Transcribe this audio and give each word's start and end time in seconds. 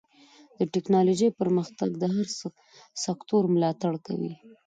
د 0.57 0.59
ټکنالوجۍ 0.73 1.29
پرمختګ 1.41 1.89
د 1.97 2.03
هر 2.15 2.27
سکتور 3.05 3.43
ملاتړ 3.55 3.93
کوي. 4.05 4.33